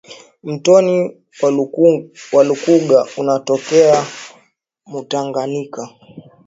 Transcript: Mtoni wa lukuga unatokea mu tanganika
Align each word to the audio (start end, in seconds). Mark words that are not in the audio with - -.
Mtoni 0.43 1.17
wa 2.35 2.43
lukuga 2.45 2.97
unatokea 3.17 4.05
mu 4.91 4.99
tanganika 5.09 5.81